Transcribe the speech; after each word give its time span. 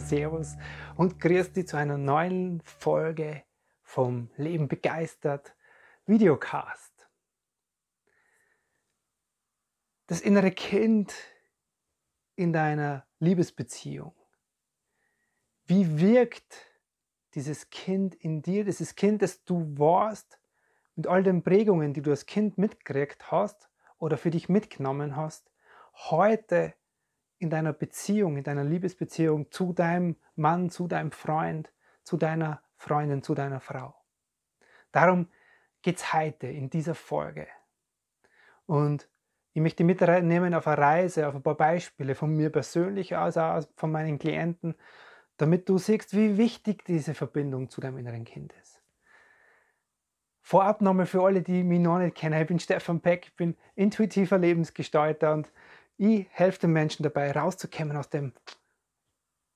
Servus 0.00 0.56
und 0.96 1.20
grüß 1.20 1.52
dich 1.52 1.68
zu 1.68 1.76
einer 1.76 1.98
neuen 1.98 2.60
Folge 2.62 3.44
vom 3.82 4.30
Leben 4.36 4.68
begeistert 4.68 5.54
Videocast. 6.06 7.08
Das 10.06 10.20
innere 10.20 10.50
Kind 10.50 11.14
in 12.34 12.52
deiner 12.52 13.06
Liebesbeziehung. 13.18 14.14
Wie 15.66 16.00
wirkt 16.00 16.66
dieses 17.34 17.70
Kind 17.70 18.14
in 18.16 18.42
dir, 18.42 18.64
dieses 18.64 18.96
Kind, 18.96 19.22
das 19.22 19.44
du 19.44 19.78
warst, 19.78 20.40
mit 20.96 21.06
all 21.06 21.22
den 21.22 21.42
Prägungen, 21.42 21.94
die 21.94 22.02
du 22.02 22.10
als 22.10 22.26
Kind 22.26 22.58
mitgekriegt 22.58 23.30
hast 23.30 23.68
oder 23.98 24.18
für 24.18 24.30
dich 24.30 24.48
mitgenommen 24.48 25.16
hast, 25.16 25.50
heute 25.94 26.74
in 27.40 27.50
deiner 27.50 27.72
Beziehung, 27.72 28.36
in 28.36 28.44
deiner 28.44 28.64
Liebesbeziehung 28.64 29.50
zu 29.50 29.72
deinem 29.72 30.16
Mann, 30.36 30.70
zu 30.70 30.86
deinem 30.86 31.10
Freund, 31.10 31.72
zu 32.04 32.16
deiner 32.16 32.62
Freundin, 32.76 33.22
zu 33.22 33.34
deiner 33.34 33.60
Frau. 33.60 33.94
Darum 34.92 35.28
geht 35.82 35.96
es 35.96 36.12
heute 36.12 36.46
in 36.46 36.68
dieser 36.68 36.94
Folge. 36.94 37.48
Und 38.66 39.08
ich 39.54 39.62
möchte 39.62 39.84
mitnehmen 39.84 40.54
auf 40.54 40.68
eine 40.68 40.78
Reise, 40.78 41.26
auf 41.26 41.34
ein 41.34 41.42
paar 41.42 41.56
Beispiele 41.56 42.14
von 42.14 42.36
mir 42.36 42.50
persönlich, 42.50 43.16
also 43.16 43.40
auch 43.40 43.62
von 43.74 43.90
meinen 43.90 44.18
Klienten, 44.18 44.74
damit 45.38 45.68
du 45.68 45.78
siehst, 45.78 46.14
wie 46.14 46.36
wichtig 46.36 46.84
diese 46.84 47.14
Verbindung 47.14 47.70
zu 47.70 47.80
deinem 47.80 47.98
inneren 47.98 48.24
Kind 48.24 48.52
ist. 48.60 48.82
Vorab 50.42 50.82
nochmal 50.82 51.06
für 51.06 51.22
alle, 51.22 51.42
die 51.42 51.64
mich 51.64 51.80
noch 51.80 51.98
nicht 51.98 52.16
kennen, 52.16 52.40
ich 52.40 52.46
bin 52.46 52.60
Stefan 52.60 53.00
Peck, 53.00 53.26
ich 53.26 53.36
bin 53.36 53.56
intuitiver 53.76 54.36
Lebensgestalter 54.36 55.32
und 55.32 55.50
ich 56.00 56.26
helfe 56.30 56.60
den 56.60 56.72
Menschen 56.72 57.02
dabei, 57.02 57.30
rauszukommen 57.30 57.94
aus 57.94 58.08
dem 58.08 58.32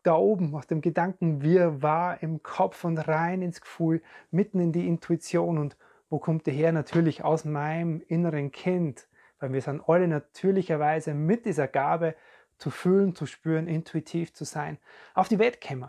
da 0.03 0.17
oben, 0.17 0.55
aus 0.55 0.67
dem 0.67 0.83
Gedanken, 0.83 1.41
wir 1.41 1.81
war 1.81 2.23
im 2.23 2.43
Kopf 2.43 2.85
und 2.85 2.99
rein 2.99 3.41
ins 3.41 3.63
Gefühl, 3.63 4.03
mitten 4.31 4.61
in 4.61 4.71
die 4.71 4.87
Intuition. 4.87 5.57
Und 5.57 5.79
wo 6.11 6.19
kommt 6.19 6.47
der 6.47 6.53
her? 6.53 6.73
Natürlich 6.73 7.25
aus 7.25 7.47
meinem 7.47 8.03
inneren 8.09 8.53
Kind, 8.53 9.09
weil 9.39 9.55
wir 9.55 9.63
sind 9.63 9.89
alle 9.89 10.07
natürlicherweise 10.07 11.15
mit 11.15 11.47
dieser 11.47 11.67
Gabe 11.67 12.15
zu 12.59 12.69
fühlen, 12.69 13.15
zu 13.15 13.25
spüren, 13.25 13.67
intuitiv 13.67 14.35
zu 14.35 14.45
sein, 14.45 14.77
auf 15.15 15.29
die 15.29 15.39
Welt 15.39 15.63
kommen. 15.67 15.89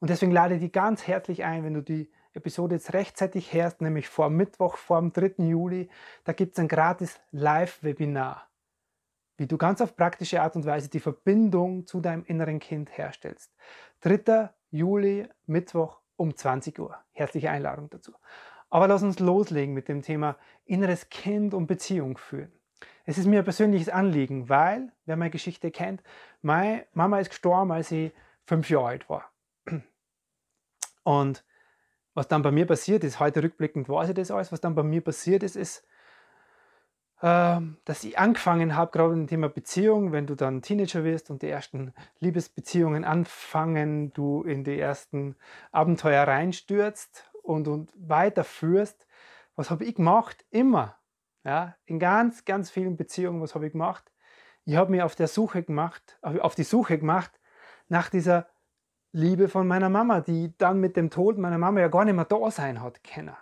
Und 0.00 0.10
deswegen 0.10 0.32
lade 0.32 0.56
ich 0.56 0.60
dich 0.60 0.72
ganz 0.72 1.06
herzlich 1.06 1.44
ein, 1.44 1.62
wenn 1.62 1.74
du 1.74 1.82
die 1.82 2.10
Episode 2.34 2.74
jetzt 2.74 2.92
rechtzeitig 2.92 3.52
hörst, 3.52 3.80
nämlich 3.80 4.08
vor 4.08 4.28
Mittwoch, 4.28 4.76
vor 4.76 5.00
dem 5.00 5.12
3. 5.12 5.44
Juli, 5.44 5.88
da 6.24 6.32
gibt 6.32 6.54
es 6.54 6.58
ein 6.58 6.66
gratis 6.66 7.20
Live-Webinar 7.30 8.45
wie 9.36 9.46
du 9.46 9.58
ganz 9.58 9.80
auf 9.80 9.96
praktische 9.96 10.42
Art 10.42 10.56
und 10.56 10.66
Weise 10.66 10.88
die 10.88 11.00
Verbindung 11.00 11.86
zu 11.86 12.00
deinem 12.00 12.24
inneren 12.24 12.58
Kind 12.58 12.96
herstellst. 12.96 13.54
3. 14.00 14.50
Juli, 14.70 15.28
Mittwoch 15.46 16.00
um 16.16 16.34
20 16.34 16.78
Uhr. 16.78 16.96
Herzliche 17.12 17.50
Einladung 17.50 17.90
dazu. 17.90 18.12
Aber 18.70 18.88
lass 18.88 19.02
uns 19.02 19.18
loslegen 19.18 19.74
mit 19.74 19.88
dem 19.88 20.02
Thema 20.02 20.36
inneres 20.64 21.08
Kind 21.08 21.54
und 21.54 21.66
Beziehung 21.66 22.18
führen. 22.18 22.52
Es 23.04 23.18
ist 23.18 23.26
mir 23.26 23.38
ein 23.38 23.44
persönliches 23.44 23.88
Anliegen, 23.88 24.48
weil, 24.48 24.92
wer 25.04 25.16
meine 25.16 25.30
Geschichte 25.30 25.70
kennt, 25.70 26.02
meine 26.42 26.86
Mama 26.92 27.20
ist 27.20 27.30
gestorben, 27.30 27.70
als 27.70 27.88
sie 27.88 28.12
fünf 28.44 28.68
Jahre 28.68 28.86
alt 28.86 29.08
war. 29.08 29.30
Und 31.04 31.44
was 32.14 32.26
dann 32.26 32.42
bei 32.42 32.50
mir 32.50 32.66
passiert 32.66 33.04
ist, 33.04 33.20
heute 33.20 33.42
rückblickend 33.42 33.88
weiß 33.88 34.08
ich 34.08 34.14
das 34.14 34.30
alles, 34.30 34.50
was 34.50 34.60
dann 34.60 34.74
bei 34.74 34.82
mir 34.82 35.02
passiert 35.02 35.42
ist, 35.42 35.54
ist, 35.54 35.86
dass 37.20 38.04
ich 38.04 38.18
angefangen 38.18 38.76
habe, 38.76 38.92
gerade 38.92 39.14
im 39.14 39.26
Thema 39.26 39.48
Beziehung, 39.48 40.12
wenn 40.12 40.26
du 40.26 40.34
dann 40.34 40.60
Teenager 40.60 41.02
wirst 41.02 41.30
und 41.30 41.40
die 41.42 41.48
ersten 41.48 41.94
Liebesbeziehungen 42.20 43.04
anfangen, 43.04 44.12
du 44.12 44.42
in 44.42 44.64
die 44.64 44.78
ersten 44.78 45.36
Abenteuer 45.72 46.28
reinstürzt 46.28 47.30
und, 47.42 47.68
und 47.68 47.90
weiterführst. 47.96 49.06
Was 49.54 49.70
habe 49.70 49.84
ich 49.84 49.94
gemacht? 49.94 50.44
Immer. 50.50 50.98
Ja, 51.42 51.76
in 51.86 51.98
ganz, 51.98 52.44
ganz 52.44 52.70
vielen 52.70 52.96
Beziehungen, 52.96 53.40
was 53.40 53.54
habe 53.54 53.66
ich 53.66 53.72
gemacht? 53.72 54.12
Ich 54.64 54.76
habe 54.76 54.90
mich 54.90 55.02
auf 55.02 55.14
der 55.14 55.28
Suche 55.28 55.62
gemacht, 55.62 56.18
auf 56.20 56.56
die 56.56 56.64
Suche 56.64 56.98
gemacht 56.98 57.40
nach 57.88 58.10
dieser 58.10 58.48
Liebe 59.12 59.48
von 59.48 59.66
meiner 59.66 59.88
Mama, 59.88 60.20
die 60.20 60.52
dann 60.58 60.80
mit 60.80 60.96
dem 60.96 61.08
Tod 61.08 61.38
meiner 61.38 61.56
Mama 61.56 61.80
ja 61.80 61.88
gar 61.88 62.04
nicht 62.04 62.16
mehr 62.16 62.24
da 62.24 62.50
sein 62.50 62.82
hat 62.82 63.02
können. 63.04 63.36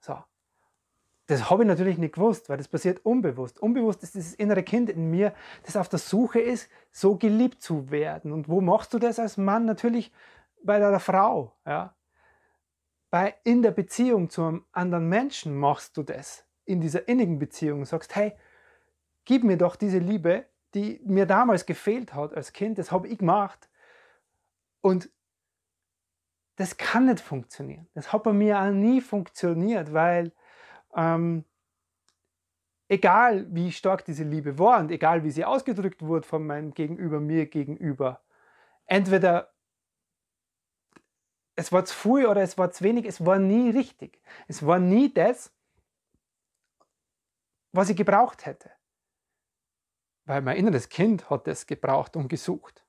So. 0.00 0.18
Das 1.26 1.48
habe 1.48 1.62
ich 1.62 1.68
natürlich 1.68 1.96
nicht 1.96 2.14
gewusst, 2.14 2.48
weil 2.48 2.58
das 2.58 2.68
passiert 2.68 3.04
unbewusst. 3.04 3.58
Unbewusst 3.58 4.02
ist 4.02 4.14
dieses 4.14 4.34
innere 4.34 4.62
Kind 4.62 4.90
in 4.90 5.10
mir, 5.10 5.32
das 5.64 5.76
auf 5.76 5.88
der 5.88 5.98
Suche 5.98 6.40
ist, 6.40 6.68
so 6.92 7.16
geliebt 7.16 7.62
zu 7.62 7.90
werden. 7.90 8.30
Und 8.30 8.48
wo 8.48 8.60
machst 8.60 8.92
du 8.92 8.98
das 8.98 9.18
als 9.18 9.38
Mann? 9.38 9.64
Natürlich 9.64 10.12
bei 10.62 10.78
deiner 10.78 11.00
Frau. 11.00 11.56
Ja? 11.64 11.94
Bei, 13.10 13.34
in 13.44 13.62
der 13.62 13.70
Beziehung 13.70 14.28
zu 14.28 14.42
einem 14.42 14.64
anderen 14.72 15.08
Menschen 15.08 15.56
machst 15.56 15.96
du 15.96 16.02
das. 16.02 16.44
In 16.66 16.80
dieser 16.80 17.08
innigen 17.08 17.38
Beziehung 17.38 17.80
und 17.80 17.86
sagst, 17.86 18.14
hey, 18.16 18.34
gib 19.24 19.44
mir 19.44 19.56
doch 19.56 19.76
diese 19.76 19.98
Liebe, 19.98 20.46
die 20.74 21.00
mir 21.04 21.24
damals 21.24 21.64
gefehlt 21.64 22.14
hat 22.14 22.34
als 22.34 22.52
Kind. 22.52 22.78
Das 22.78 22.92
habe 22.92 23.08
ich 23.08 23.18
gemacht. 23.18 23.70
Und 24.82 25.08
das 26.56 26.76
kann 26.76 27.06
nicht 27.06 27.20
funktionieren. 27.20 27.88
Das 27.94 28.12
hat 28.12 28.24
bei 28.24 28.32
mir 28.32 28.60
auch 28.60 28.70
nie 28.70 29.00
funktioniert, 29.00 29.92
weil 29.92 30.32
ähm, 30.94 31.44
egal 32.88 33.46
wie 33.54 33.72
stark 33.72 34.04
diese 34.04 34.24
Liebe 34.24 34.58
war 34.58 34.80
und 34.80 34.90
egal 34.90 35.24
wie 35.24 35.30
sie 35.30 35.44
ausgedrückt 35.44 36.02
wurde 36.02 36.26
von 36.26 36.46
meinem 36.46 36.74
Gegenüber, 36.74 37.20
mir 37.20 37.46
gegenüber, 37.46 38.22
entweder 38.86 39.52
es 41.56 41.72
war 41.72 41.84
zu 41.84 41.94
viel 41.94 42.26
oder 42.26 42.42
es 42.42 42.58
war 42.58 42.70
zu 42.70 42.84
wenig, 42.84 43.06
es 43.06 43.24
war 43.24 43.38
nie 43.38 43.70
richtig. 43.70 44.20
Es 44.48 44.66
war 44.66 44.78
nie 44.78 45.12
das, 45.12 45.52
was 47.72 47.90
ich 47.90 47.96
gebraucht 47.96 48.46
hätte. 48.46 48.70
Weil 50.24 50.42
mein 50.42 50.56
inneres 50.56 50.88
Kind 50.88 51.30
hat 51.30 51.46
das 51.46 51.66
gebraucht 51.66 52.16
und 52.16 52.28
gesucht. 52.28 52.84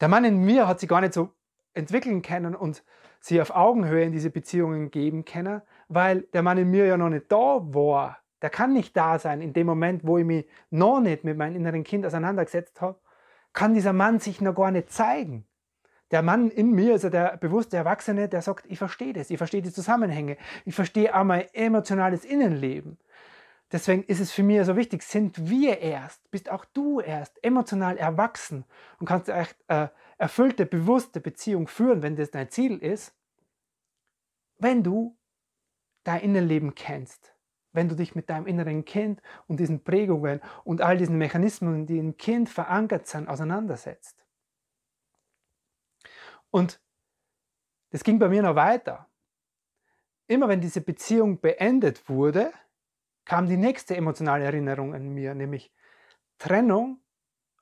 Der 0.00 0.08
Mann 0.08 0.24
in 0.24 0.44
mir 0.44 0.68
hat 0.68 0.80
sich 0.80 0.88
gar 0.88 1.00
nicht 1.00 1.12
so 1.12 1.34
entwickeln 1.74 2.22
können 2.22 2.54
und 2.54 2.84
sie 3.20 3.40
auf 3.40 3.50
Augenhöhe 3.50 4.04
in 4.04 4.12
diese 4.12 4.30
Beziehungen 4.30 4.90
geben 4.90 5.24
können, 5.24 5.62
weil 5.88 6.22
der 6.32 6.42
Mann 6.42 6.58
in 6.58 6.70
mir 6.70 6.86
ja 6.86 6.96
noch 6.96 7.08
nicht 7.08 7.30
da 7.30 7.60
war. 7.62 8.18
Der 8.42 8.50
kann 8.50 8.72
nicht 8.72 8.96
da 8.96 9.18
sein 9.18 9.40
in 9.40 9.52
dem 9.52 9.66
Moment, 9.66 10.06
wo 10.06 10.18
ich 10.18 10.24
mich 10.24 10.46
noch 10.70 11.00
nicht 11.00 11.24
mit 11.24 11.36
meinem 11.36 11.56
inneren 11.56 11.82
Kind 11.82 12.06
auseinandergesetzt 12.06 12.80
habe, 12.80 13.00
kann 13.52 13.74
dieser 13.74 13.92
Mann 13.92 14.20
sich 14.20 14.40
noch 14.40 14.54
gar 14.54 14.70
nicht 14.70 14.92
zeigen. 14.92 15.46
Der 16.10 16.22
Mann 16.22 16.50
in 16.50 16.70
mir, 16.72 16.92
also 16.92 17.10
der 17.10 17.36
bewusste 17.36 17.76
Erwachsene, 17.76 18.28
der 18.28 18.40
sagt, 18.40 18.64
ich 18.68 18.78
verstehe 18.78 19.12
das, 19.12 19.30
ich 19.30 19.38
verstehe 19.38 19.60
die 19.60 19.72
Zusammenhänge, 19.72 20.36
ich 20.64 20.74
verstehe 20.74 21.14
auch 21.14 21.24
mein 21.24 21.46
emotionales 21.52 22.24
Innenleben. 22.24 22.98
Deswegen 23.70 24.04
ist 24.04 24.20
es 24.20 24.32
für 24.32 24.42
mich 24.42 24.64
so 24.64 24.76
wichtig, 24.76 25.02
sind 25.02 25.50
wir 25.50 25.80
erst, 25.80 26.30
bist 26.30 26.50
auch 26.50 26.64
du 26.64 27.00
erst 27.00 27.42
emotional 27.44 27.98
erwachsen 27.98 28.64
und 28.98 29.06
kannst 29.06 29.28
echt 29.28 29.56
äh, 29.68 29.88
erfüllte, 30.16 30.64
bewusste 30.64 31.20
Beziehung 31.20 31.68
führen, 31.68 32.02
wenn 32.02 32.16
das 32.16 32.30
dein 32.30 32.48
Ziel 32.48 32.78
ist, 32.78 33.14
wenn 34.58 34.82
du 34.82 35.17
dein 36.08 36.22
Innenleben 36.22 36.74
kennst, 36.74 37.34
wenn 37.72 37.88
du 37.88 37.94
dich 37.94 38.14
mit 38.14 38.30
deinem 38.30 38.46
inneren 38.46 38.84
Kind 38.84 39.20
und 39.46 39.60
diesen 39.60 39.84
Prägungen 39.84 40.40
und 40.64 40.80
all 40.80 40.96
diesen 40.96 41.18
Mechanismen, 41.18 41.86
die 41.86 41.98
im 41.98 42.16
Kind 42.16 42.48
verankert 42.48 43.06
sind, 43.06 43.28
auseinandersetzt. 43.28 44.24
Und 46.50 46.80
das 47.90 48.04
ging 48.04 48.18
bei 48.18 48.28
mir 48.28 48.42
noch 48.42 48.54
weiter. 48.54 49.10
Immer 50.26 50.48
wenn 50.48 50.62
diese 50.62 50.80
Beziehung 50.80 51.40
beendet 51.40 52.08
wurde, 52.08 52.52
kam 53.26 53.46
die 53.46 53.58
nächste 53.58 53.94
emotionale 53.94 54.44
Erinnerung 54.44 54.94
an 54.94 55.10
mir, 55.10 55.34
nämlich 55.34 55.70
Trennung 56.38 57.02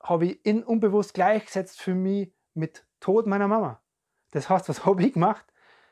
habe 0.01 0.27
ich 0.27 0.45
in 0.45 0.63
unbewusst 0.63 1.13
gleichgesetzt 1.13 1.81
für 1.81 1.95
mich 1.95 2.33
mit 2.53 2.85
Tod 3.01 3.27
meiner 3.27 3.49
Mama. 3.49 3.81
Das 4.31 4.49
heißt, 4.49 4.69
was 4.69 4.85
habe 4.85 5.03
ich 5.03 5.13
gemacht? 5.13 5.45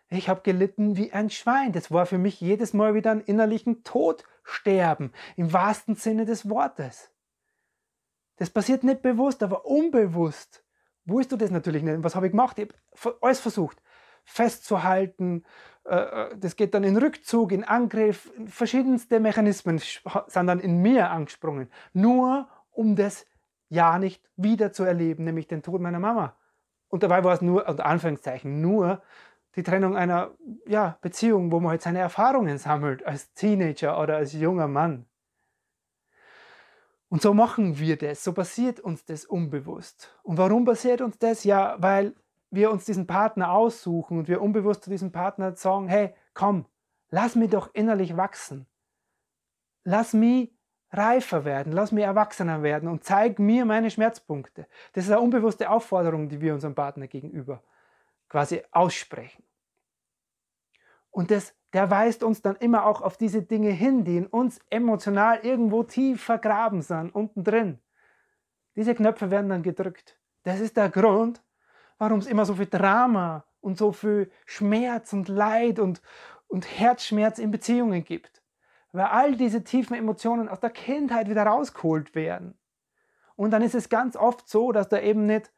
Ich 0.09 0.29
habe 0.29 0.41
gelitten 0.41 0.97
wie 0.97 1.11
ein 1.11 1.29
Schwein. 1.29 1.71
Das 1.71 1.91
war 1.91 2.05
für 2.05 2.17
mich 2.17 2.39
jedes 2.39 2.73
Mal 2.73 2.93
wieder 2.93 3.11
ein 3.11 3.21
innerlichen 3.21 3.83
Todsterben, 3.83 5.11
im 5.35 5.51
wahrsten 5.51 5.95
Sinne 5.95 6.25
des 6.25 6.49
Wortes. 6.49 7.11
Das 8.37 8.49
passiert 8.49 8.83
nicht 8.83 9.01
bewusst, 9.01 9.41
aber 9.43 9.65
unbewusst 9.65 10.63
wusstest 11.05 11.31
du 11.31 11.37
das 11.37 11.51
natürlich 11.51 11.83
nicht. 11.83 12.03
Was 12.03 12.15
habe 12.15 12.27
ich 12.27 12.31
gemacht? 12.31 12.59
Ich 12.59 12.69
habe 13.03 13.17
alles 13.21 13.39
versucht 13.39 13.81
festzuhalten. 14.25 15.43
Äh, 15.85 15.95
äh, 15.95 16.37
das 16.37 16.55
geht 16.55 16.73
dann 16.73 16.83
in 16.83 16.97
Rückzug, 16.97 17.51
in 17.51 17.63
Angriff. 17.63 18.31
Verschiedenste 18.47 19.19
Mechanismen 19.19 19.77
sind 19.79 20.47
dann 20.47 20.59
in 20.59 20.81
mir 20.81 21.11
angesprungen. 21.11 21.69
Nur 21.93 22.49
um 22.71 22.95
das 22.95 23.25
ja 23.69 23.97
nicht 23.99 24.29
wieder 24.35 24.73
zu 24.73 24.83
erleben, 24.83 25.23
nämlich 25.23 25.47
den 25.47 25.63
Tod 25.63 25.79
meiner 25.79 25.99
Mama. 25.99 26.35
Und 26.89 27.03
dabei 27.03 27.23
war 27.23 27.33
es 27.33 27.41
nur, 27.41 27.67
unter 27.67 27.85
Anführungszeichen, 27.85 28.61
nur 28.61 29.01
die 29.55 29.63
Trennung 29.63 29.95
einer 29.95 30.31
ja, 30.65 30.97
Beziehung, 31.01 31.51
wo 31.51 31.59
man 31.59 31.71
halt 31.71 31.81
seine 31.81 31.99
Erfahrungen 31.99 32.57
sammelt 32.57 33.05
als 33.05 33.33
Teenager 33.33 33.99
oder 34.01 34.17
als 34.17 34.33
junger 34.33 34.67
Mann. 34.67 35.05
Und 37.09 37.21
so 37.21 37.33
machen 37.33 37.79
wir 37.79 37.97
das, 37.97 38.23
so 38.23 38.33
passiert 38.33 38.79
uns 38.79 39.05
das 39.05 39.25
unbewusst. 39.25 40.17
Und 40.23 40.37
warum 40.37 40.65
passiert 40.65 41.01
uns 41.01 41.17
das? 41.17 41.43
Ja, 41.43 41.75
weil 41.79 42.13
wir 42.51 42.71
uns 42.71 42.85
diesen 42.85 43.07
Partner 43.07 43.51
aussuchen 43.51 44.17
und 44.17 44.27
wir 44.27 44.41
unbewusst 44.41 44.83
zu 44.83 44.89
diesem 44.89 45.11
Partner 45.11 45.55
sagen, 45.55 45.87
hey, 45.87 46.13
komm, 46.33 46.65
lass 47.09 47.35
mich 47.35 47.51
doch 47.51 47.69
innerlich 47.73 48.17
wachsen. 48.17 48.65
Lass 49.83 50.13
mich 50.13 50.51
reifer 50.91 51.45
werden, 51.45 51.71
lass 51.71 51.91
mich 51.91 52.03
erwachsener 52.03 52.63
werden 52.63 52.89
und 52.89 53.03
zeig 53.03 53.39
mir 53.39 53.65
meine 53.65 53.91
Schmerzpunkte. 53.91 54.67
Das 54.93 55.05
ist 55.05 55.11
eine 55.11 55.21
unbewusste 55.21 55.69
Aufforderung, 55.69 56.29
die 56.29 56.41
wir 56.41 56.53
unserem 56.53 56.75
Partner 56.75 57.07
gegenüber 57.07 57.63
quasi 58.27 58.61
aussprechen. 58.71 59.44
Und 61.15 61.31
das, 61.31 61.55
der 61.71 61.89
weist 61.89 62.23
uns 62.23 62.41
dann 62.41 62.57
immer 62.57 62.85
auch 62.85 63.01
auf 63.01 63.15
diese 63.15 63.41
Dinge 63.41 63.69
hin, 63.69 64.03
die 64.03 64.17
in 64.17 64.27
uns 64.27 64.59
emotional 64.69 65.39
irgendwo 65.43 65.83
tief 65.83 66.21
vergraben 66.21 66.81
sind, 66.81 67.15
unten 67.15 67.41
drin. 67.41 67.79
Diese 68.75 68.93
Knöpfe 68.93 69.31
werden 69.31 69.49
dann 69.49 69.63
gedrückt. 69.63 70.19
Das 70.43 70.59
ist 70.59 70.75
der 70.75 70.89
Grund, 70.89 71.41
warum 71.97 72.19
es 72.19 72.27
immer 72.27 72.45
so 72.45 72.55
viel 72.55 72.65
Drama 72.65 73.45
und 73.61 73.77
so 73.77 73.93
viel 73.93 74.29
Schmerz 74.45 75.13
und 75.13 75.29
Leid 75.29 75.79
und, 75.79 76.01
und 76.47 76.65
Herzschmerz 76.65 77.39
in 77.39 77.49
Beziehungen 77.49 78.03
gibt. 78.03 78.43
Weil 78.91 79.05
all 79.05 79.37
diese 79.37 79.63
tiefen 79.63 79.95
Emotionen 79.95 80.49
aus 80.49 80.59
der 80.59 80.71
Kindheit 80.71 81.29
wieder 81.29 81.43
rausgeholt 81.43 82.13
werden. 82.13 82.57
Und 83.37 83.51
dann 83.51 83.61
ist 83.61 83.73
es 83.73 83.87
ganz 83.87 84.17
oft 84.17 84.49
so, 84.49 84.73
dass 84.73 84.89
da 84.89 84.99
eben 84.99 85.27
nicht 85.27 85.53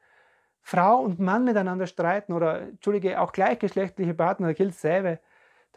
Frau 0.62 1.00
und 1.00 1.20
Mann 1.20 1.46
miteinander 1.46 1.88
streiten 1.88 2.34
oder, 2.34 2.62
entschuldige, 2.62 3.20
auch 3.20 3.32
gleichgeschlechtliche 3.32 4.14
Partner, 4.14 4.54
gilt 4.54 4.76
dasselbe. 4.76 5.20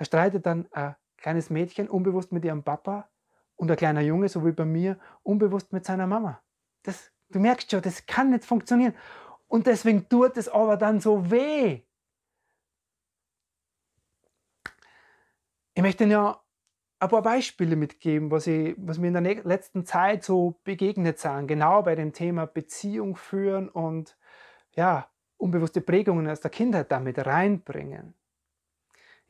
Da 0.00 0.06
streitet 0.06 0.46
dann 0.46 0.66
ein 0.72 0.96
kleines 1.18 1.50
Mädchen 1.50 1.86
unbewusst 1.86 2.32
mit 2.32 2.42
ihrem 2.42 2.62
Papa 2.62 3.10
und 3.56 3.70
ein 3.70 3.76
kleiner 3.76 4.00
Junge, 4.00 4.30
so 4.30 4.46
wie 4.46 4.52
bei 4.52 4.64
mir, 4.64 4.98
unbewusst 5.22 5.74
mit 5.74 5.84
seiner 5.84 6.06
Mama. 6.06 6.40
Das, 6.84 7.12
du 7.28 7.38
merkst 7.38 7.70
schon, 7.70 7.82
das 7.82 8.06
kann 8.06 8.30
nicht 8.30 8.46
funktionieren. 8.46 8.94
Und 9.46 9.66
deswegen 9.66 10.08
tut 10.08 10.38
es 10.38 10.48
aber 10.48 10.78
dann 10.78 11.00
so 11.00 11.30
weh. 11.30 11.82
Ich 15.74 15.82
möchte 15.82 16.04
Ihnen 16.04 16.12
ja 16.12 16.42
ein 16.98 17.08
paar 17.10 17.20
Beispiele 17.20 17.76
mitgeben, 17.76 18.30
was, 18.30 18.46
ich, 18.46 18.74
was 18.78 18.96
mir 18.96 19.08
in 19.08 19.22
der 19.22 19.44
letzten 19.44 19.84
Zeit 19.84 20.24
so 20.24 20.58
begegnet 20.64 21.18
sind, 21.18 21.46
genau 21.46 21.82
bei 21.82 21.94
dem 21.94 22.14
Thema 22.14 22.46
Beziehung 22.46 23.16
führen 23.16 23.68
und 23.68 24.16
ja, 24.74 25.10
unbewusste 25.36 25.82
Prägungen 25.82 26.26
aus 26.26 26.40
der 26.40 26.50
Kindheit 26.50 26.90
damit 26.90 27.18
reinbringen. 27.18 28.14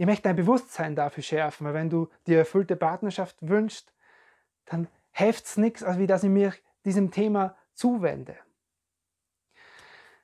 Ich 0.01 0.07
möchte 0.07 0.23
dein 0.23 0.37
Bewusstsein 0.37 0.97
dafür 0.97 1.23
schärfen, 1.23 1.67
weil 1.67 1.75
wenn 1.75 1.91
du 1.91 2.09
dir 2.27 2.39
erfüllte 2.39 2.75
Partnerschaft 2.75 3.37
wünschst, 3.43 3.93
dann 4.65 4.89
hilft 5.11 5.45
es 5.45 5.59
nichts, 5.59 5.83
als 5.83 5.99
wie 5.99 6.07
dass 6.07 6.23
ich 6.23 6.31
mich 6.31 6.55
diesem 6.87 7.11
Thema 7.11 7.55
zuwende. 7.75 8.35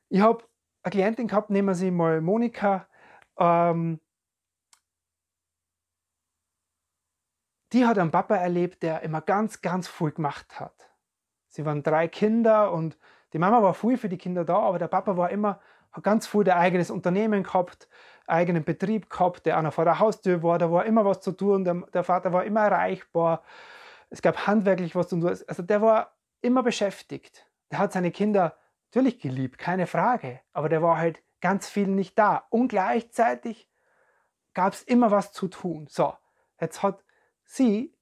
Ich 0.08 0.22
habe 0.22 0.42
eine 0.82 0.92
Klientin 0.92 1.28
gehabt, 1.28 1.50
nehmen 1.50 1.68
wir 1.68 1.74
sie 1.74 1.90
mal 1.90 2.22
Monika. 2.22 2.88
Ähm, 3.36 4.00
die 7.74 7.84
hat 7.84 7.98
einen 7.98 8.10
Papa 8.10 8.36
erlebt, 8.36 8.82
der 8.82 9.02
immer 9.02 9.20
ganz, 9.20 9.60
ganz 9.60 9.88
viel 9.88 10.12
gemacht 10.12 10.58
hat. 10.58 10.88
Sie 11.48 11.66
waren 11.66 11.82
drei 11.82 12.08
Kinder 12.08 12.72
und 12.72 12.96
die 13.34 13.38
Mama 13.38 13.62
war 13.62 13.74
viel 13.74 13.98
für 13.98 14.08
die 14.08 14.16
Kinder 14.16 14.46
da, 14.46 14.56
aber 14.56 14.78
der 14.78 14.88
Papa 14.88 15.18
war 15.18 15.28
immer, 15.28 15.60
hat 15.92 16.02
ganz 16.02 16.26
viel 16.26 16.44
der 16.44 16.56
eigenes 16.56 16.90
Unternehmen 16.90 17.42
gehabt, 17.42 17.90
eigenen 18.26 18.64
Betrieb 18.64 19.10
gehabt, 19.10 19.46
der 19.46 19.56
einer 19.56 19.72
vor 19.72 19.84
der 19.84 19.98
Haustür 19.98 20.42
war, 20.42 20.58
da 20.58 20.70
war 20.70 20.84
immer 20.84 21.04
was 21.04 21.20
zu 21.20 21.32
tun, 21.32 21.64
der, 21.64 21.74
der 21.92 22.04
Vater 22.04 22.32
war 22.32 22.44
immer 22.44 22.62
erreichbar, 22.62 23.42
es 24.10 24.22
gab 24.22 24.46
handwerklich 24.46 24.94
was 24.94 25.08
zu 25.08 25.20
tun, 25.20 25.28
also 25.28 25.62
der 25.62 25.82
war 25.82 26.16
immer 26.40 26.62
beschäftigt. 26.62 27.48
Der 27.70 27.78
hat 27.78 27.92
seine 27.92 28.10
Kinder 28.12 28.56
natürlich 28.86 29.18
geliebt, 29.18 29.58
keine 29.58 29.86
Frage, 29.86 30.40
aber 30.52 30.68
der 30.68 30.82
war 30.82 30.98
halt 30.98 31.22
ganz 31.40 31.68
viel 31.68 31.88
nicht 31.88 32.18
da. 32.18 32.46
Und 32.50 32.68
gleichzeitig 32.68 33.68
gab 34.54 34.72
es 34.72 34.82
immer 34.82 35.10
was 35.10 35.32
zu 35.32 35.48
tun. 35.48 35.86
So, 35.88 36.14
jetzt 36.60 36.82
hat 36.82 37.04
sie, 37.44 37.94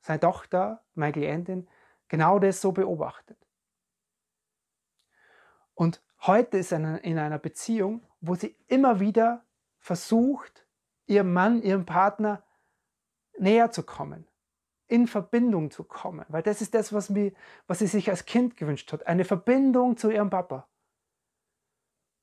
seine 0.00 0.20
Tochter, 0.20 0.84
meine 0.94 1.12
Klientin, 1.12 1.68
genau 2.08 2.38
das 2.38 2.60
so 2.60 2.72
beobachtet. 2.72 3.38
Und 5.74 6.02
heute 6.22 6.58
ist 6.58 6.70
sie 6.70 6.76
in 6.76 7.18
einer 7.18 7.38
Beziehung, 7.38 8.02
wo 8.20 8.34
sie 8.34 8.56
immer 8.66 8.98
wieder 8.98 9.45
versucht, 9.86 10.66
ihrem 11.06 11.32
Mann, 11.32 11.62
ihrem 11.62 11.86
Partner 11.86 12.42
näher 13.38 13.70
zu 13.70 13.84
kommen 13.84 14.26
in 14.88 15.06
Verbindung 15.06 15.70
zu 15.70 15.84
kommen. 15.84 16.24
Weil 16.28 16.42
das 16.42 16.60
ist 16.60 16.74
das, 16.74 16.92
was, 16.92 17.10
mir, 17.10 17.32
was 17.66 17.80
sie 17.80 17.86
sich 17.86 18.08
als 18.08 18.24
Kind 18.24 18.56
gewünscht 18.56 18.92
hat. 18.92 19.06
Eine 19.06 19.24
Verbindung 19.24 19.96
zu 19.96 20.10
ihrem 20.10 20.30
Papa. 20.30 20.68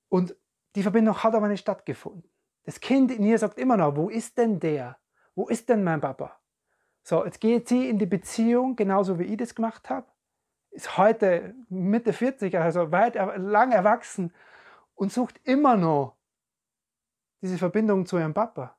Und 0.09 0.35
die 0.75 0.83
Verbindung 0.83 1.23
hat 1.23 1.35
aber 1.35 1.47
nicht 1.47 1.61
stattgefunden. 1.61 2.29
Das 2.63 2.79
Kind 2.79 3.11
in 3.11 3.23
ihr 3.23 3.37
sagt 3.37 3.57
immer 3.57 3.75
noch, 3.75 3.95
wo 3.95 4.09
ist 4.09 4.37
denn 4.37 4.59
der? 4.59 4.97
Wo 5.35 5.47
ist 5.47 5.67
denn 5.67 5.83
mein 5.83 5.99
Papa? 5.99 6.39
So, 7.01 7.25
jetzt 7.25 7.41
geht 7.41 7.67
sie 7.67 7.89
in 7.89 7.99
die 7.99 8.05
Beziehung, 8.05 8.77
genauso 8.77 9.19
wie 9.19 9.23
ich 9.23 9.37
das 9.37 9.55
gemacht 9.55 9.89
habe. 9.89 10.07
Ist 10.71 10.97
heute 10.97 11.53
Mitte 11.67 12.13
40, 12.13 12.57
also 12.57 12.91
weit 12.91 13.15
lang 13.15 13.71
erwachsen 13.73 14.33
und 14.95 15.11
sucht 15.11 15.41
immer 15.43 15.75
noch 15.75 16.15
diese 17.43 17.57
Verbindung 17.57 18.05
zu 18.05 18.17
ihrem 18.17 18.33
Papa. 18.33 18.75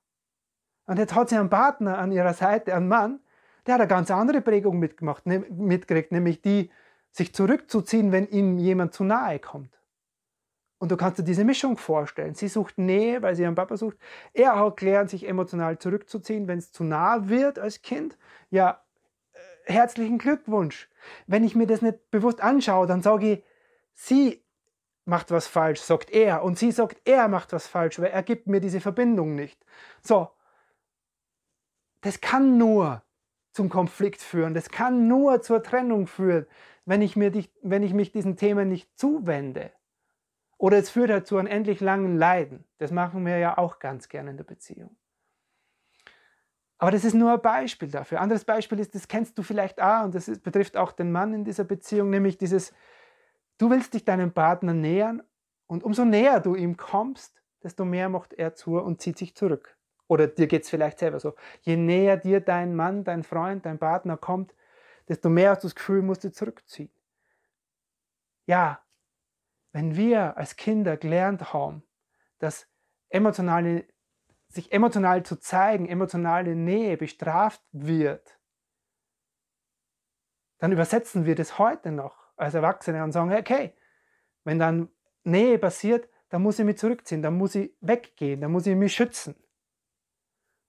Und 0.87 0.99
jetzt 0.99 1.15
hat 1.15 1.29
sie 1.29 1.37
einen 1.37 1.51
Partner 1.51 1.99
an 1.99 2.11
ihrer 2.11 2.35
Seite, 2.35 2.75
einen 2.75 2.89
Mann, 2.89 3.21
der 3.67 3.75
hat 3.75 3.81
eine 3.81 3.89
ganz 3.89 4.11
andere 4.11 4.41
Prägung 4.41 4.79
mitgemacht, 4.79 5.27
ne, 5.27 5.41
mitgekriegt, 5.51 6.13
nämlich 6.13 6.43
die, 6.43 6.71
sich 7.11 7.33
zurückzuziehen, 7.33 8.11
wenn 8.11 8.27
ihm 8.27 8.59
jemand 8.59 8.93
zu 8.93 9.05
nahe 9.05 9.39
kommt. 9.39 9.79
Und 10.79 10.91
du 10.91 10.97
kannst 10.97 11.19
dir 11.19 11.25
diese 11.25 11.45
Mischung 11.45 11.77
vorstellen. 11.77 12.35
Sie 12.35 12.49
sucht 12.49 12.77
Nähe, 12.77 13.23
weil 13.23 13.37
sie 13.37 13.43
ihren 13.43 13.55
Papa 13.55 13.77
sucht. 13.77 13.97
Er 14.33 14.59
hat 14.59 14.77
gelernt, 14.77 15.11
sich 15.11 15.27
emotional 15.27 15.79
zurückzuziehen, 15.79 16.49
wenn 16.49 16.59
es 16.59 16.73
zu 16.73 16.85
nah 16.85 17.29
wird 17.29 17.59
als 17.59 17.81
Kind. 17.83 18.19
Ja, 18.51 18.83
äh, 19.33 19.73
herzlichen 19.73 20.19
Glückwunsch. 20.19 20.91
Wenn 21.27 21.45
ich 21.45 21.55
mir 21.55 21.67
das 21.67 21.81
nicht 21.81 22.11
bewusst 22.11 22.43
anschaue, 22.43 22.87
dann 22.87 23.01
sage 23.01 23.33
ich, 23.33 23.45
sie 23.95 24.44
macht 25.05 25.31
was 25.31 25.47
falsch, 25.47 25.81
sagt 25.81 26.11
er. 26.11 26.43
Und 26.43 26.59
sie 26.59 26.71
sagt, 26.71 27.01
er 27.05 27.29
macht 27.29 27.53
was 27.53 27.67
falsch, 27.67 27.99
weil 27.99 28.11
er 28.11 28.23
gibt 28.23 28.47
mir 28.47 28.61
diese 28.61 28.81
Verbindung 28.81 29.35
nicht. 29.35 29.65
So, 30.03 30.31
das 32.01 32.21
kann 32.21 32.59
nur 32.59 33.03
zum 33.53 33.69
Konflikt 33.69 34.21
führen. 34.21 34.55
Das 34.55 34.69
kann 34.69 35.09
nur 35.09 35.43
zur 35.43 35.63
Trennung 35.63 36.07
führen, 36.07 36.47
wenn 36.85 37.03
ich, 37.03 37.17
mir 37.17 37.31
die, 37.31 37.49
wenn 37.63 37.83
ich 37.83 37.95
mich 37.95 38.13
diesen 38.13 38.37
Themen 38.37 38.69
nicht 38.69 38.99
zuwende. 38.99 39.73
Oder 40.59 40.79
es 40.79 40.91
führt 40.91 41.11
halt 41.11 41.27
zu 41.27 41.37
einem 41.37 41.49
endlich 41.49 41.81
langen 41.81 42.17
Leiden. 42.17 42.65
Das 42.79 42.91
machen 42.91 43.25
wir 43.25 43.39
ja 43.39 43.59
auch 43.59 43.79
ganz 43.79 44.09
gerne 44.09 44.31
in 44.31 44.37
der 44.37 44.45
Beziehung. 44.45 44.97
Aber 46.79 46.91
das 46.91 47.05
ist 47.05 47.15
nur 47.15 47.33
ein 47.33 47.41
Beispiel 47.41 47.89
dafür. 47.89 48.21
Anderes 48.21 48.45
Beispiel 48.45 48.79
ist, 48.81 48.95
das 48.95 49.09
kennst 49.09 49.39
du 49.39 49.43
vielleicht 49.43 49.81
auch 49.81 50.05
und 50.05 50.15
das 50.15 50.29
ist, 50.29 50.43
betrifft 50.43 50.77
auch 50.77 50.93
den 50.93 51.13
Mann 51.13 51.33
in 51.33 51.45
dieser 51.45 51.65
Beziehung, 51.65 52.11
nämlich 52.11 52.37
dieses, 52.37 52.73
du 53.59 53.71
willst 53.71 53.95
dich 53.95 54.05
deinem 54.05 54.33
Partner 54.33 54.75
nähern 54.75 55.23
und 55.67 55.85
umso 55.85 56.05
näher 56.05 56.41
du 56.41 56.55
ihm 56.55 56.77
kommst, 56.77 57.43
desto 57.63 57.85
mehr 57.85 58.09
macht 58.09 58.35
er 58.35 58.55
zu 58.55 58.79
und 58.79 59.01
zieht 59.01 59.19
sich 59.19 59.35
zurück. 59.35 59.77
Oder 60.07 60.27
dir 60.27 60.47
geht 60.47 60.65
es 60.65 60.71
vielleicht 60.71 60.99
selber 60.99 61.19
so. 61.19 61.35
Je 61.63 61.77
näher 61.77 62.17
dir 62.17 62.41
dein 62.41 62.77
Mann, 62.77 63.05
dein 63.05 63.23
Freund, 63.23 63.65
dein 63.65 63.79
Partner 63.79 64.17
kommt, 64.17 64.55
desto 65.09 65.31
mehr 65.31 65.51
hast 65.51 65.65
du 65.65 65.69
das 65.69 65.75
Gefühl, 65.75 66.03
musst 66.03 66.25
du 66.25 66.31
zurückziehen. 66.31 66.91
Ja, 68.47 68.83
wenn 69.73 69.97
wir 69.97 70.37
als 70.37 70.57
Kinder 70.57 70.97
gelernt 70.97 71.53
haben, 71.53 71.83
dass 72.39 72.69
emotionale, 73.09 73.87
sich 74.49 74.73
emotional 74.73 75.25
zu 75.25 75.37
zeigen, 75.37 75.89
emotionale 75.89 76.55
Nähe 76.55 76.97
bestraft 76.97 77.63
wird, 77.73 78.39
dann 80.59 80.73
übersetzen 80.73 81.25
wir 81.25 81.35
das 81.35 81.59
heute 81.59 81.91
noch 81.91 82.24
als 82.37 82.55
Erwachsene 82.55 83.03
und 83.03 83.13
sagen, 83.13 83.33
okay, 83.33 83.75
wenn 84.45 84.59
dann 84.59 84.89
Nähe 85.25 85.59
passiert, 85.59 86.09
dann 86.29 86.43
muss 86.43 86.59
ich 86.59 86.65
mich 86.65 86.79
zurückziehen, 86.79 87.23
dann 87.23 87.37
muss 87.37 87.55
ich 87.55 87.73
weggehen, 87.81 88.41
dann 88.41 88.53
muss 88.53 88.67
ich 88.67 88.77
mich 88.77 88.93
schützen. 88.93 89.37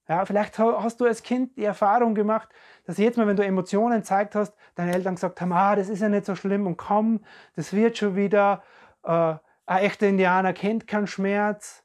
Ja, 0.08 0.24
vielleicht 0.26 0.60
hast 0.60 1.02
du 1.02 1.06
als 1.06 1.24
Kind 1.24 1.58
die 1.58 1.64
Erfahrung 1.64 2.14
gemacht, 2.14 2.50
dass 2.86 3.00
jetzt 3.00 3.18
mal, 3.18 3.26
wenn 3.26 3.36
du 3.36 3.44
Emotionen 3.44 4.02
gezeigt 4.02 4.36
hast, 4.36 4.56
deine 4.76 4.94
Eltern 4.94 5.16
gesagt 5.16 5.42
haben, 5.42 5.52
ah, 5.52 5.76
das 5.76 5.90
ist 5.90 6.02
ja 6.02 6.10
nicht 6.10 6.26
so 6.26 6.36
schlimm 6.36 6.68
und 6.68 6.78
komm, 6.78 7.22
das 7.56 7.74
wird 7.74 7.98
schon 7.98 8.16
wieder, 8.16 8.64
äh, 9.04 9.36
ein 9.66 9.84
echter 9.84 10.08
Indianer 10.08 10.54
kennt 10.54 10.86
keinen 10.86 11.08
Schmerz. 11.08 11.84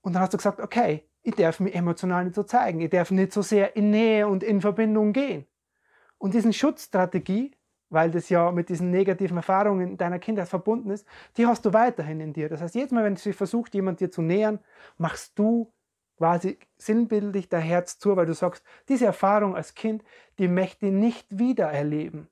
Und 0.00 0.14
dann 0.14 0.22
hast 0.22 0.32
du 0.32 0.38
gesagt, 0.38 0.60
okay, 0.60 1.08
ich 1.22 1.36
darf 1.36 1.60
mich 1.60 1.74
emotional 1.74 2.24
nicht 2.24 2.34
so 2.34 2.42
zeigen. 2.42 2.80
Ich 2.80 2.90
darf 2.90 3.10
nicht 3.10 3.32
so 3.32 3.42
sehr 3.42 3.76
in 3.76 3.90
Nähe 3.90 4.26
und 4.26 4.42
in 4.42 4.60
Verbindung 4.60 5.12
gehen. 5.12 5.46
Und 6.18 6.34
diesen 6.34 6.52
Schutzstrategie, 6.52 7.56
weil 7.90 8.10
das 8.10 8.28
ja 8.28 8.50
mit 8.52 8.68
diesen 8.68 8.90
negativen 8.90 9.36
Erfahrungen 9.36 9.98
deiner 9.98 10.18
Kindheit 10.18 10.48
verbunden 10.48 10.90
ist, 10.90 11.06
die 11.36 11.46
hast 11.46 11.64
du 11.66 11.72
weiterhin 11.72 12.20
in 12.20 12.32
dir. 12.32 12.48
Das 12.48 12.62
heißt, 12.62 12.74
jedes 12.74 12.92
Mal, 12.92 13.04
wenn 13.04 13.16
sich 13.16 13.36
versucht, 13.36 13.74
jemand 13.74 14.00
dir 14.00 14.10
zu 14.10 14.22
nähern, 14.22 14.60
machst 14.96 15.38
du 15.38 15.72
quasi 16.16 16.58
sinnbildlich 16.78 17.48
dein 17.48 17.62
Herz 17.62 17.98
zu, 17.98 18.16
weil 18.16 18.26
du 18.26 18.34
sagst, 18.34 18.64
diese 18.88 19.06
Erfahrung 19.06 19.56
als 19.56 19.74
Kind, 19.74 20.04
die 20.38 20.48
möchte 20.48 20.86
ich 20.86 20.92
nicht 20.92 21.38
wieder 21.38 21.66
erleben. 21.70 22.28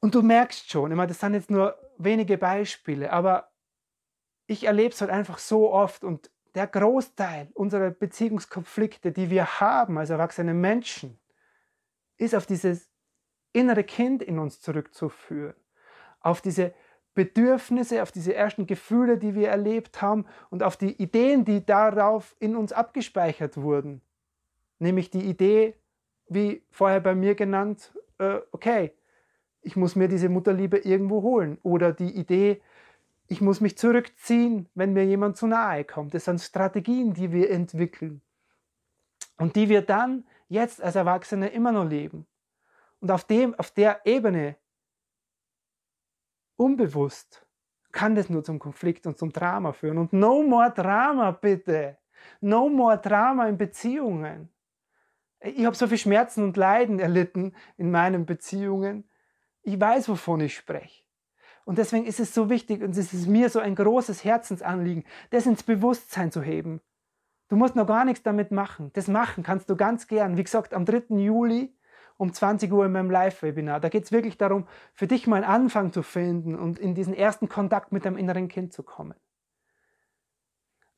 Und 0.00 0.14
du 0.14 0.22
merkst 0.22 0.70
schon, 0.70 0.94
meine, 0.94 1.08
das 1.08 1.20
sind 1.20 1.34
jetzt 1.34 1.50
nur 1.50 1.76
wenige 1.98 2.38
Beispiele, 2.38 3.12
aber 3.12 3.50
ich 4.46 4.64
erlebe 4.64 4.94
es 4.94 5.00
halt 5.00 5.10
einfach 5.10 5.38
so 5.38 5.72
oft 5.72 6.02
und 6.02 6.30
der 6.54 6.66
Großteil 6.66 7.50
unserer 7.54 7.90
Beziehungskonflikte, 7.90 9.12
die 9.12 9.30
wir 9.30 9.60
haben 9.60 9.98
als 9.98 10.10
erwachsene 10.10 10.54
Menschen, 10.54 11.19
ist 12.20 12.34
auf 12.34 12.46
dieses 12.46 12.88
innere 13.52 13.84
Kind 13.84 14.22
in 14.22 14.38
uns 14.38 14.60
zurückzuführen, 14.60 15.54
auf 16.20 16.40
diese 16.40 16.74
Bedürfnisse, 17.14 18.02
auf 18.02 18.12
diese 18.12 18.34
ersten 18.34 18.66
Gefühle, 18.66 19.18
die 19.18 19.34
wir 19.34 19.48
erlebt 19.48 20.00
haben 20.00 20.26
und 20.50 20.62
auf 20.62 20.76
die 20.76 21.02
Ideen, 21.02 21.44
die 21.44 21.64
darauf 21.64 22.36
in 22.38 22.54
uns 22.56 22.72
abgespeichert 22.72 23.56
wurden. 23.56 24.00
Nämlich 24.78 25.10
die 25.10 25.24
Idee, 25.24 25.74
wie 26.28 26.62
vorher 26.70 27.00
bei 27.00 27.14
mir 27.14 27.34
genannt, 27.34 27.92
äh, 28.18 28.38
okay, 28.52 28.92
ich 29.62 29.76
muss 29.76 29.96
mir 29.96 30.08
diese 30.08 30.28
Mutterliebe 30.28 30.78
irgendwo 30.78 31.22
holen. 31.22 31.58
Oder 31.62 31.92
die 31.92 32.16
Idee, 32.16 32.62
ich 33.26 33.40
muss 33.40 33.60
mich 33.60 33.76
zurückziehen, 33.76 34.68
wenn 34.74 34.92
mir 34.92 35.04
jemand 35.04 35.36
zu 35.36 35.46
nahe 35.46 35.84
kommt. 35.84 36.14
Das 36.14 36.24
sind 36.24 36.40
Strategien, 36.40 37.12
die 37.12 37.32
wir 37.32 37.50
entwickeln 37.50 38.22
und 39.36 39.56
die 39.56 39.68
wir 39.68 39.82
dann 39.82 40.24
jetzt 40.50 40.82
als 40.82 40.96
Erwachsene 40.96 41.48
immer 41.48 41.72
noch 41.72 41.88
leben. 41.88 42.26
Und 43.00 43.10
auf, 43.10 43.24
dem, 43.24 43.54
auf 43.54 43.70
der 43.70 44.04
Ebene, 44.04 44.56
unbewusst, 46.56 47.46
kann 47.92 48.14
das 48.14 48.28
nur 48.28 48.44
zum 48.44 48.58
Konflikt 48.58 49.06
und 49.06 49.16
zum 49.16 49.32
Drama 49.32 49.72
führen. 49.72 49.96
Und 49.96 50.12
no 50.12 50.42
more 50.42 50.70
Drama, 50.70 51.30
bitte. 51.30 51.96
No 52.40 52.68
more 52.68 52.98
Drama 52.98 53.48
in 53.48 53.56
Beziehungen. 53.56 54.50
Ich 55.40 55.64
habe 55.64 55.74
so 55.74 55.86
viel 55.86 55.98
Schmerzen 55.98 56.44
und 56.44 56.56
Leiden 56.56 56.98
erlitten 56.98 57.54
in 57.78 57.90
meinen 57.90 58.26
Beziehungen. 58.26 59.08
Ich 59.62 59.80
weiß, 59.80 60.08
wovon 60.08 60.40
ich 60.40 60.54
spreche. 60.54 61.04
Und 61.64 61.78
deswegen 61.78 62.04
ist 62.04 62.20
es 62.20 62.34
so 62.34 62.50
wichtig 62.50 62.82
und 62.82 62.96
es 62.96 63.14
ist 63.14 63.26
mir 63.26 63.48
so 63.48 63.60
ein 63.60 63.74
großes 63.74 64.24
Herzensanliegen, 64.24 65.04
das 65.30 65.46
ins 65.46 65.62
Bewusstsein 65.62 66.30
zu 66.30 66.42
heben. 66.42 66.80
Du 67.50 67.56
musst 67.56 67.74
noch 67.74 67.86
gar 67.86 68.04
nichts 68.04 68.22
damit 68.22 68.52
machen. 68.52 68.92
Das 68.92 69.08
machen 69.08 69.42
kannst 69.42 69.68
du 69.68 69.76
ganz 69.76 70.06
gern. 70.06 70.36
Wie 70.36 70.44
gesagt, 70.44 70.72
am 70.72 70.84
3. 70.84 71.16
Juli 71.16 71.74
um 72.16 72.32
20 72.32 72.70
Uhr 72.72 72.86
in 72.86 72.92
meinem 72.92 73.10
Live-Webinar. 73.10 73.80
Da 73.80 73.88
geht 73.88 74.04
es 74.04 74.12
wirklich 74.12 74.38
darum, 74.38 74.68
für 74.94 75.08
dich 75.08 75.26
mal 75.26 75.42
einen 75.42 75.52
Anfang 75.64 75.92
zu 75.92 76.04
finden 76.04 76.54
und 76.54 76.78
in 76.78 76.94
diesen 76.94 77.12
ersten 77.12 77.48
Kontakt 77.48 77.90
mit 77.90 78.04
deinem 78.04 78.18
inneren 78.18 78.46
Kind 78.46 78.72
zu 78.72 78.84
kommen. 78.84 79.14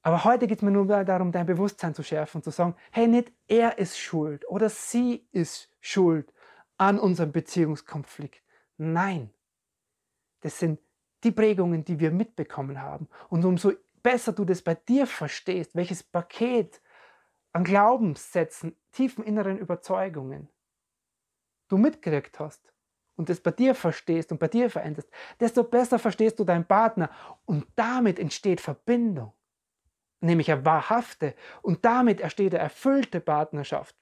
Aber 0.02 0.24
heute 0.24 0.46
geht 0.46 0.58
es 0.58 0.62
mir 0.62 0.72
nur 0.72 0.86
darum, 0.86 1.32
dein 1.32 1.46
Bewusstsein 1.46 1.94
zu 1.94 2.02
schärfen 2.02 2.38
und 2.38 2.42
zu 2.42 2.50
sagen, 2.50 2.74
hey, 2.90 3.08
nicht 3.08 3.32
er 3.48 3.78
ist 3.78 3.98
schuld 3.98 4.46
oder 4.46 4.68
sie 4.68 5.26
ist 5.32 5.70
schuld 5.80 6.34
an 6.76 6.98
unserem 6.98 7.32
Beziehungskonflikt. 7.32 8.42
Nein, 8.76 9.30
das 10.40 10.58
sind 10.58 10.80
die 11.24 11.30
Prägungen, 11.30 11.84
die 11.84 11.98
wir 11.98 12.10
mitbekommen 12.10 12.82
haben. 12.82 13.08
Und 13.30 13.44
umso 13.44 13.72
besser 14.02 14.32
du 14.32 14.44
das 14.44 14.62
bei 14.62 14.74
dir 14.74 15.06
verstehst, 15.06 15.74
welches 15.74 16.02
Paket 16.02 16.80
an 17.52 17.64
Glaubenssätzen, 17.64 18.76
tiefen 18.92 19.24
inneren 19.24 19.58
Überzeugungen 19.58 20.48
du 21.68 21.78
mitgekriegt 21.78 22.38
hast 22.38 22.72
und 23.16 23.28
das 23.28 23.40
bei 23.40 23.50
dir 23.50 23.74
verstehst 23.74 24.30
und 24.30 24.38
bei 24.38 24.48
dir 24.48 24.68
veränderst, 24.68 25.08
desto 25.40 25.64
besser 25.64 25.98
verstehst 25.98 26.38
du 26.38 26.44
deinen 26.44 26.66
Partner 26.66 27.10
und 27.46 27.66
damit 27.76 28.18
entsteht 28.18 28.60
Verbindung, 28.60 29.32
nämlich 30.20 30.52
eine 30.52 30.64
wahrhafte 30.64 31.34
und 31.62 31.84
damit 31.84 32.20
entsteht 32.20 32.54
eine 32.54 32.62
erfüllte 32.62 33.20
Partnerschaft, 33.20 33.96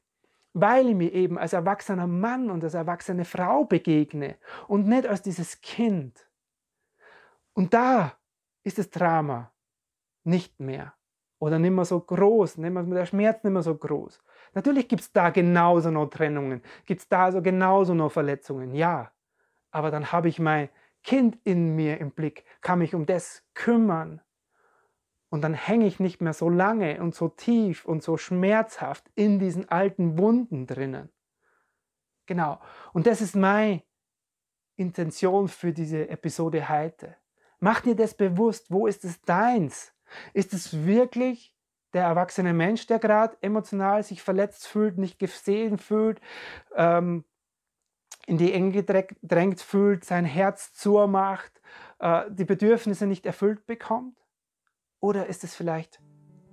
weil 0.52 0.88
ich 0.88 0.96
mir 0.96 1.12
eben 1.12 1.38
als 1.38 1.52
erwachsener 1.52 2.08
Mann 2.08 2.50
und 2.50 2.64
als 2.64 2.74
erwachsene 2.74 3.24
Frau 3.24 3.64
begegne 3.64 4.36
und 4.66 4.88
nicht 4.88 5.06
als 5.06 5.22
dieses 5.22 5.60
Kind. 5.60 6.28
Und 7.52 7.72
da 7.72 8.16
ist 8.64 8.78
das 8.78 8.90
Drama 8.90 9.52
nicht 10.24 10.60
mehr 10.60 10.94
oder 11.38 11.58
nicht 11.58 11.72
mehr 11.72 11.84
so 11.84 12.00
groß, 12.00 12.56
der 12.56 13.06
Schmerz 13.06 13.42
nicht 13.42 13.52
mehr 13.52 13.62
so 13.62 13.74
groß. 13.74 14.20
Natürlich 14.54 14.88
gibt 14.88 15.02
es 15.02 15.12
da 15.12 15.30
genauso 15.30 15.90
noch 15.90 16.06
Trennungen, 16.08 16.62
gibt 16.84 17.00
es 17.00 17.08
da 17.08 17.32
so 17.32 17.40
genauso 17.40 17.94
noch 17.94 18.12
Verletzungen, 18.12 18.74
ja. 18.74 19.10
Aber 19.70 19.90
dann 19.90 20.12
habe 20.12 20.28
ich 20.28 20.38
mein 20.38 20.68
Kind 21.02 21.38
in 21.44 21.74
mir 21.76 21.98
im 21.98 22.10
Blick, 22.10 22.44
kann 22.60 22.80
mich 22.80 22.94
um 22.94 23.06
das 23.06 23.42
kümmern. 23.54 24.20
Und 25.30 25.42
dann 25.42 25.54
hänge 25.54 25.86
ich 25.86 26.00
nicht 26.00 26.20
mehr 26.20 26.32
so 26.32 26.48
lange 26.50 27.00
und 27.00 27.14
so 27.14 27.28
tief 27.28 27.84
und 27.84 28.02
so 28.02 28.16
schmerzhaft 28.16 29.08
in 29.14 29.38
diesen 29.38 29.68
alten 29.68 30.18
Wunden 30.18 30.66
drinnen. 30.66 31.10
Genau. 32.26 32.60
Und 32.92 33.06
das 33.06 33.20
ist 33.20 33.36
meine 33.36 33.82
Intention 34.76 35.48
für 35.48 35.72
diese 35.72 36.08
Episode 36.08 36.68
heute. 36.68 37.16
Mach 37.60 37.80
dir 37.80 37.94
das 37.94 38.14
bewusst, 38.14 38.70
wo 38.70 38.86
ist 38.86 39.04
es 39.04 39.22
deins? 39.22 39.94
Ist 40.32 40.52
es 40.52 40.84
wirklich 40.86 41.54
der 41.92 42.04
erwachsene 42.04 42.52
Mensch, 42.52 42.86
der 42.86 42.98
gerade 42.98 43.36
emotional 43.40 44.02
sich 44.02 44.22
verletzt 44.22 44.66
fühlt, 44.66 44.98
nicht 44.98 45.18
gesehen 45.18 45.78
fühlt, 45.78 46.20
ähm, 46.76 47.24
in 48.26 48.38
die 48.38 48.52
Enge 48.52 48.70
gedrängt 48.70 49.60
fühlt, 49.60 50.04
sein 50.04 50.24
Herz 50.24 50.72
zurmacht, 50.72 51.60
äh, 51.98 52.22
die 52.30 52.44
Bedürfnisse 52.44 53.06
nicht 53.06 53.26
erfüllt 53.26 53.66
bekommt? 53.66 54.16
Oder 55.00 55.26
ist 55.26 55.44
es 55.44 55.54
vielleicht 55.54 56.00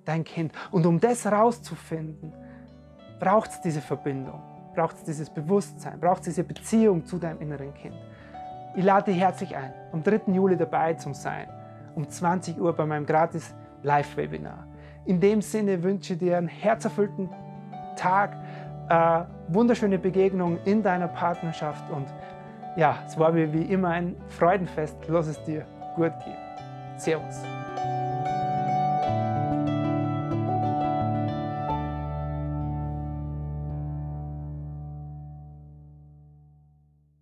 dein 0.06 0.24
Kind? 0.24 0.54
Und 0.72 0.86
um 0.86 1.00
das 1.00 1.26
herauszufinden, 1.26 2.34
braucht 3.20 3.52
es 3.52 3.62
diese 3.62 3.82
Verbindung, 3.82 4.42
braucht 4.74 4.98
es 4.98 5.04
dieses 5.04 5.30
Bewusstsein, 5.30 6.00
braucht 6.00 6.20
es 6.20 6.26
diese 6.26 6.44
Beziehung 6.44 7.06
zu 7.06 7.18
deinem 7.18 7.42
inneren 7.42 7.74
Kind. 7.74 7.96
Ich 8.76 8.84
lade 8.84 9.12
dich 9.12 9.20
herzlich 9.20 9.56
ein, 9.56 9.74
am 9.92 10.04
3. 10.04 10.32
Juli 10.32 10.56
dabei 10.56 10.94
zu 10.94 11.14
sein, 11.14 11.50
um 11.98 12.08
20 12.08 12.62
Uhr 12.62 12.74
bei 12.74 12.86
meinem 12.86 13.06
gratis 13.06 13.56
Live-Webinar. 13.82 14.68
In 15.06 15.20
dem 15.20 15.42
Sinne 15.42 15.82
wünsche 15.82 16.14
ich 16.14 16.20
dir 16.20 16.38
einen 16.38 16.48
herzerfüllten 16.48 17.30
Tag, 17.96 18.38
äh, 18.90 19.24
wunderschöne 19.48 19.98
Begegnungen 19.98 20.60
in 20.66 20.84
deiner 20.84 21.08
Partnerschaft 21.08 21.90
und 21.92 22.06
ja, 22.78 23.00
es 23.08 23.18
war 23.18 23.32
mir 23.32 23.52
wie 23.52 23.64
immer 23.64 23.90
ein 23.90 24.16
Freudenfest. 24.28 24.96
Lass 25.08 25.26
es 25.26 25.44
dir 25.44 25.66
gut 25.96 26.14
gehen. 26.24 26.38
Servus. 26.98 27.57